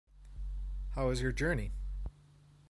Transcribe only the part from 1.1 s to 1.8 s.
your journey?